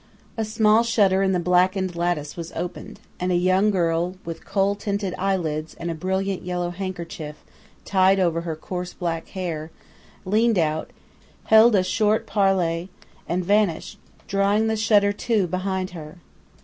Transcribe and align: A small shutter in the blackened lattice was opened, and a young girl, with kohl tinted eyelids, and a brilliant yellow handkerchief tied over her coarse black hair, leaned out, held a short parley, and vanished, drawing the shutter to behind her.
A 0.35 0.43
small 0.43 0.81
shutter 0.81 1.21
in 1.21 1.31
the 1.31 1.39
blackened 1.39 1.95
lattice 1.95 2.35
was 2.35 2.51
opened, 2.53 2.99
and 3.19 3.31
a 3.31 3.35
young 3.35 3.69
girl, 3.69 4.15
with 4.25 4.43
kohl 4.43 4.73
tinted 4.73 5.13
eyelids, 5.15 5.75
and 5.75 5.91
a 5.91 5.93
brilliant 5.93 6.41
yellow 6.41 6.71
handkerchief 6.71 7.43
tied 7.85 8.19
over 8.19 8.41
her 8.41 8.55
coarse 8.55 8.93
black 8.95 9.27
hair, 9.37 9.69
leaned 10.25 10.57
out, 10.57 10.89
held 11.43 11.75
a 11.75 11.83
short 11.83 12.25
parley, 12.25 12.89
and 13.29 13.45
vanished, 13.45 13.99
drawing 14.27 14.65
the 14.65 14.75
shutter 14.75 15.13
to 15.13 15.45
behind 15.45 15.91
her. 15.91 16.17